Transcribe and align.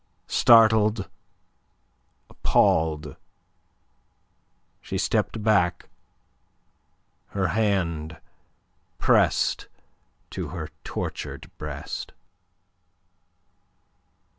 Startled, 0.25 1.07
appalled, 2.27 3.17
she 4.81 4.97
stepped 4.97 5.43
back, 5.43 5.89
her 7.27 7.49
hand 7.49 8.19
pressed 8.97 9.67
to 10.31 10.47
her 10.47 10.69
tortured 10.83 11.51
breast. 11.59 12.13